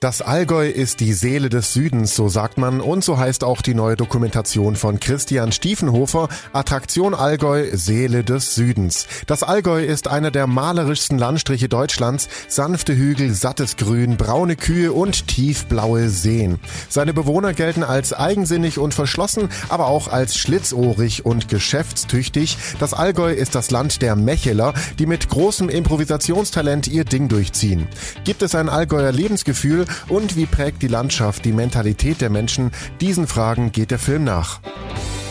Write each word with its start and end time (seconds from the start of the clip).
Das 0.00 0.22
Allgäu 0.22 0.68
ist 0.68 1.00
die 1.00 1.12
Seele 1.12 1.48
des 1.48 1.72
Südens, 1.72 2.14
so 2.14 2.28
sagt 2.28 2.56
man, 2.56 2.80
und 2.80 3.02
so 3.02 3.18
heißt 3.18 3.42
auch 3.42 3.62
die 3.62 3.74
neue 3.74 3.96
Dokumentation 3.96 4.76
von 4.76 5.00
Christian 5.00 5.50
Stiefenhofer, 5.50 6.28
Attraktion 6.52 7.14
Allgäu, 7.14 7.66
Seele 7.72 8.22
des 8.22 8.54
Südens. 8.54 9.08
Das 9.26 9.42
Allgäu 9.42 9.84
ist 9.84 10.06
einer 10.06 10.30
der 10.30 10.46
malerischsten 10.46 11.18
Landstriche 11.18 11.68
Deutschlands, 11.68 12.28
sanfte 12.46 12.94
Hügel, 12.94 13.34
sattes 13.34 13.76
Grün, 13.76 14.16
braune 14.16 14.54
Kühe 14.54 14.92
und 14.92 15.26
tiefblaue 15.26 16.10
Seen. 16.10 16.60
Seine 16.88 17.12
Bewohner 17.12 17.52
gelten 17.52 17.82
als 17.82 18.12
eigensinnig 18.12 18.78
und 18.78 18.94
verschlossen, 18.94 19.48
aber 19.68 19.88
auch 19.88 20.06
als 20.06 20.36
schlitzohrig 20.36 21.26
und 21.26 21.48
geschäftstüchtig. 21.48 22.56
Das 22.78 22.94
Allgäu 22.94 23.32
ist 23.32 23.56
das 23.56 23.72
Land 23.72 24.00
der 24.00 24.14
Mecheler, 24.14 24.74
die 25.00 25.06
mit 25.06 25.28
großem 25.28 25.68
Improvisationstalent 25.68 26.86
ihr 26.86 27.04
Ding 27.04 27.26
durchziehen. 27.26 27.88
Gibt 28.22 28.42
es 28.42 28.54
ein 28.54 28.68
Allgäuer 28.68 29.10
Lebensgefühl, 29.10 29.87
und 30.08 30.36
wie 30.36 30.46
prägt 30.46 30.82
die 30.82 30.88
Landschaft 30.88 31.44
die 31.44 31.52
Mentalität 31.52 32.20
der 32.20 32.30
Menschen? 32.30 32.70
Diesen 33.00 33.26
Fragen 33.26 33.72
geht 33.72 33.90
der 33.90 33.98
Film 33.98 34.24
nach. 34.24 34.60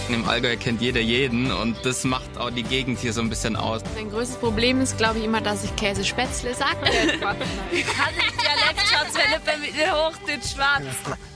Im 0.10 0.28
Allgäu 0.28 0.56
kennt 0.56 0.82
jeder 0.82 1.02
jeden 1.02 1.52
und 1.52 1.76
das 1.84 2.06
macht 2.06 2.38
auch 2.38 2.50
die 2.50 2.64
Gegend 2.64 3.00
hier 3.00 3.12
so 3.12 3.20
ein 3.20 3.30
bisschen 3.30 3.58
aus. 3.58 3.82
Mein 3.96 4.10
größtes 4.10 4.38
Problem 4.38 4.80
ist, 4.80 4.98
glaube 4.98 5.20
ich, 5.20 5.26
immer, 5.26 5.42
dass 5.42 5.66
ich 5.66 5.76
Käsespätzle 5.76 6.54
sage. 6.54 6.78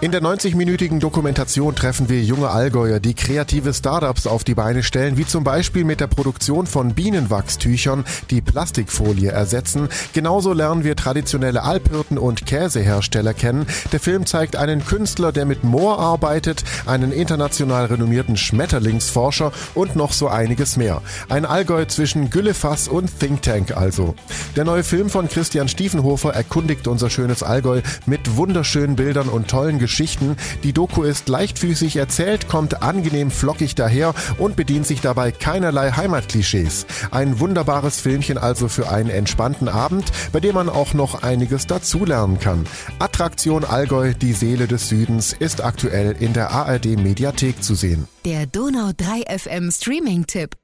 In 0.01 0.11
der 0.11 0.21
90-minütigen 0.21 0.99
Dokumentation 0.99 1.75
treffen 1.75 2.09
wir 2.09 2.21
junge 2.21 2.49
Allgäuer, 2.49 2.99
die 2.99 3.13
kreative 3.13 3.73
Startups 3.73 4.27
auf 4.27 4.43
die 4.43 4.55
Beine 4.55 4.83
stellen, 4.83 5.15
wie 5.15 5.25
zum 5.25 5.43
Beispiel 5.43 5.83
mit 5.83 5.99
der 5.99 6.07
Produktion 6.07 6.67
von 6.67 6.93
Bienenwachstüchern, 6.93 8.03
die 8.29 8.41
Plastikfolie 8.41 9.31
ersetzen. 9.31 9.89
Genauso 10.13 10.53
lernen 10.53 10.83
wir 10.83 10.95
traditionelle 10.95 11.63
Alphirten 11.63 12.17
und 12.17 12.45
Käsehersteller 12.45 13.33
kennen. 13.33 13.65
Der 13.91 13.99
Film 13.99 14.25
zeigt 14.25 14.55
einen 14.55 14.83
Künstler, 14.83 15.31
der 15.31 15.45
mit 15.45 15.63
Moor 15.63 15.99
arbeitet, 15.99 16.63
einen 16.85 17.11
international 17.11 17.85
renommierten 17.85 18.37
Schmetterlingsforscher 18.37 19.51
und 19.75 19.95
noch 19.95 20.13
so 20.13 20.27
einiges 20.27 20.77
mehr. 20.77 21.01
Ein 21.29 21.45
Allgäu 21.45 21.85
zwischen 21.85 22.29
Güllefass 22.29 22.87
und 22.87 23.19
Think 23.19 23.43
Tank 23.43 23.77
also. 23.77 24.15
Der 24.55 24.65
neue 24.65 24.83
Film 24.83 25.09
von 25.09 25.29
Christian 25.29 25.67
Stiefenhofer 25.67 26.33
erkundigt 26.33 26.87
unser 26.87 27.09
schönes 27.09 27.20
Allgäu 27.43 27.81
mit 28.05 28.35
wunderschönen 28.35 28.95
Bildern 28.95 29.29
und 29.29 29.47
tollen 29.47 29.79
Geschichten. 29.79 30.37
Die 30.63 30.73
Doku 30.73 31.03
ist 31.03 31.29
leichtfüßig 31.29 31.97
erzählt, 31.97 32.47
kommt 32.47 32.81
angenehm 32.81 33.31
flockig 33.31 33.75
daher 33.75 34.13
und 34.37 34.55
bedient 34.55 34.87
sich 34.87 35.01
dabei 35.01 35.31
keinerlei 35.31 35.91
Heimatklischees. 35.91 36.85
Ein 37.11 37.39
wunderbares 37.39 37.99
Filmchen 37.99 38.37
also 38.37 38.67
für 38.67 38.89
einen 38.89 39.09
entspannten 39.09 39.67
Abend, 39.67 40.11
bei 40.31 40.39
dem 40.39 40.55
man 40.55 40.69
auch 40.69 40.93
noch 40.93 41.23
einiges 41.23 41.67
dazulernen 41.67 42.39
kann. 42.39 42.65
Attraktion 42.99 43.63
Allgäu, 43.65 44.13
die 44.13 44.33
Seele 44.33 44.67
des 44.67 44.89
Südens, 44.89 45.33
ist 45.33 45.63
aktuell 45.63 46.15
in 46.19 46.33
der 46.33 46.51
ARD 46.51 46.97
Mediathek 46.97 47.63
zu 47.63 47.75
sehen. 47.75 48.07
Der 48.25 48.45
Donau 48.45 48.91
3 48.95 49.37
FM 49.37 49.71
Streaming-Tipp. 49.71 50.60